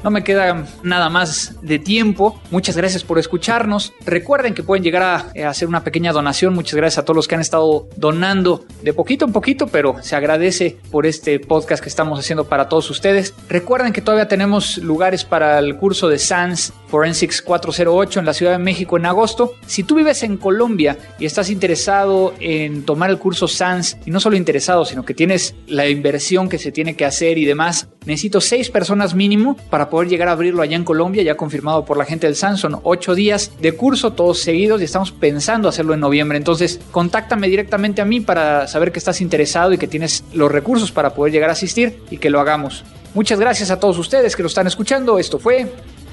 No 0.04 0.10
me 0.10 0.22
queda 0.22 0.66
nada 0.82 1.08
más 1.08 1.56
de 1.62 1.78
tiempo. 1.78 2.38
Muchas 2.50 2.76
gracias 2.76 3.02
por 3.02 3.18
escucharnos. 3.18 3.94
Recuerden 4.04 4.52
que 4.52 4.62
pueden 4.62 4.84
llegar 4.84 5.02
a, 5.02 5.26
eh, 5.34 5.46
hacer 5.46 5.66
una 5.66 5.82
pequeña 5.82 6.12
donación. 6.12 6.52
Muchas 6.52 6.74
gracias 6.74 6.98
a 6.98 7.04
todos 7.06 7.16
los 7.16 7.26
que 7.26 7.36
han 7.36 7.40
estado 7.40 7.88
donando 7.96 8.66
de 8.82 8.92
poquito 8.92 9.24
en 9.24 9.32
poquito, 9.32 9.66
pero 9.66 9.96
se 10.02 10.14
agradece 10.14 10.76
por 10.90 11.06
este 11.06 11.40
podcast 11.40 11.82
que 11.82 11.88
estamos 11.88 12.20
haciendo 12.20 12.44
para 12.44 12.68
todos 12.68 12.90
ustedes. 12.90 13.32
Recuerden 13.48 13.94
que 13.94 14.02
todavía 14.02 14.28
tenemos 14.28 14.76
lugares 14.76 15.24
para 15.24 15.58
el 15.58 15.74
curso 15.76 16.10
de 16.10 16.18
SANS 16.18 16.74
Forensics 16.94 17.42
408 17.42 18.20
en 18.20 18.26
la 18.26 18.32
Ciudad 18.32 18.52
de 18.52 18.58
México 18.58 18.96
en 18.96 19.04
agosto. 19.04 19.54
Si 19.66 19.82
tú 19.82 19.96
vives 19.96 20.22
en 20.22 20.36
Colombia 20.36 20.96
y 21.18 21.24
estás 21.24 21.50
interesado 21.50 22.34
en 22.38 22.84
tomar 22.84 23.10
el 23.10 23.18
curso 23.18 23.48
SANS, 23.48 23.96
y 24.06 24.12
no 24.12 24.20
solo 24.20 24.36
interesado, 24.36 24.84
sino 24.84 25.04
que 25.04 25.12
tienes 25.12 25.56
la 25.66 25.88
inversión 25.88 26.48
que 26.48 26.56
se 26.56 26.70
tiene 26.70 26.94
que 26.94 27.04
hacer 27.04 27.36
y 27.36 27.46
demás, 27.46 27.88
necesito 28.06 28.40
seis 28.40 28.70
personas 28.70 29.16
mínimo 29.16 29.56
para 29.70 29.90
poder 29.90 30.08
llegar 30.08 30.28
a 30.28 30.32
abrirlo 30.32 30.62
allá 30.62 30.76
en 30.76 30.84
Colombia, 30.84 31.24
ya 31.24 31.36
confirmado 31.36 31.84
por 31.84 31.96
la 31.96 32.04
gente 32.04 32.28
del 32.28 32.36
Samsung. 32.36 32.76
Ocho 32.84 33.16
días 33.16 33.50
de 33.60 33.72
curso, 33.72 34.12
todos 34.12 34.38
seguidos, 34.38 34.80
y 34.80 34.84
estamos 34.84 35.10
pensando 35.10 35.68
hacerlo 35.68 35.94
en 35.94 36.00
noviembre. 36.00 36.38
Entonces, 36.38 36.78
contáctame 36.92 37.48
directamente 37.48 38.02
a 38.02 38.04
mí 38.04 38.20
para 38.20 38.68
saber 38.68 38.92
que 38.92 39.00
estás 39.00 39.20
interesado 39.20 39.72
y 39.72 39.78
que 39.78 39.88
tienes 39.88 40.22
los 40.32 40.52
recursos 40.52 40.92
para 40.92 41.12
poder 41.12 41.32
llegar 41.32 41.50
a 41.50 41.54
asistir 41.54 41.98
y 42.12 42.18
que 42.18 42.30
lo 42.30 42.38
hagamos. 42.38 42.84
Muchas 43.14 43.38
gracias 43.38 43.70
a 43.70 43.78
todos 43.78 43.96
ustedes 43.98 44.34
que 44.34 44.42
lo 44.42 44.48
están 44.48 44.66
escuchando. 44.66 45.20
Esto 45.20 45.38
fue 45.38 45.72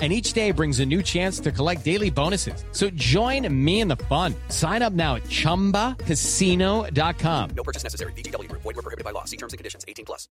and 0.00 0.14
each 0.14 0.32
day 0.32 0.50
brings 0.50 0.80
a 0.80 0.86
new 0.86 1.02
chance 1.02 1.38
to 1.40 1.52
collect 1.52 1.84
daily 1.84 2.08
bonuses. 2.08 2.64
So 2.72 2.88
join 2.90 3.46
me 3.52 3.80
in 3.80 3.88
the 3.88 3.96
fun. 3.96 4.34
Sign 4.48 4.80
up 4.80 4.94
now 4.94 5.16
at 5.16 5.24
ChumbaCasino.com. 5.24 7.50
No 7.54 7.62
purchase 7.62 7.82
necessary. 7.82 8.14
VGW. 8.14 8.50
Void 8.52 8.64
were 8.64 8.72
prohibited 8.72 9.04
by 9.04 9.10
law. 9.10 9.24
See 9.24 9.36
terms 9.36 9.52
and 9.52 9.58
conditions. 9.58 9.84
18 9.86 10.06
plus. 10.06 10.26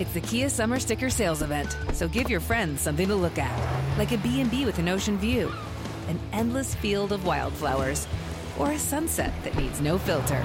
It's 0.00 0.12
the 0.12 0.20
Kia 0.20 0.50
Summer 0.50 0.78
Sticker 0.80 1.08
Sales 1.08 1.40
Event, 1.40 1.76
so 1.92 2.08
give 2.08 2.28
your 2.28 2.40
friends 2.40 2.80
something 2.80 3.06
to 3.06 3.14
look 3.14 3.38
at, 3.38 3.96
like 3.96 4.10
a 4.10 4.18
B&B 4.18 4.66
with 4.66 4.80
an 4.80 4.88
ocean 4.88 5.16
view, 5.18 5.52
an 6.08 6.18
endless 6.32 6.74
field 6.74 7.12
of 7.12 7.24
wildflowers, 7.24 8.08
or 8.58 8.72
a 8.72 8.78
sunset 8.78 9.32
that 9.44 9.56
needs 9.56 9.80
no 9.80 9.96
filter. 9.96 10.44